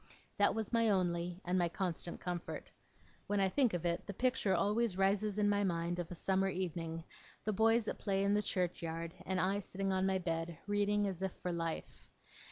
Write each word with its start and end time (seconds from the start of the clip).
This 0.39 0.49
was 0.49 0.73
my 0.73 0.89
only 0.89 1.39
and 1.45 1.59
my 1.59 1.69
constant 1.69 2.19
comfort. 2.19 2.71
When 3.27 3.39
I 3.39 3.49
think 3.49 3.75
of 3.75 3.85
it, 3.85 4.07
the 4.07 4.15
picture 4.15 4.55
always 4.55 4.97
rises 4.97 5.37
in 5.37 5.47
my 5.47 5.63
mind, 5.63 5.99
of 5.99 6.09
a 6.09 6.15
summer 6.15 6.47
evening, 6.47 7.03
the 7.43 7.53
boys 7.53 7.87
at 7.87 7.99
play 7.99 8.23
in 8.23 8.33
the 8.33 8.41
churchyard, 8.41 9.13
and 9.27 9.39
I 9.39 9.59
sitting 9.59 9.93
on 9.93 10.07
my 10.07 10.17
bed, 10.17 10.57
reading 10.65 11.05
as 11.07 11.21
if 11.21 11.33
for 11.33 11.51
life. 11.51 12.07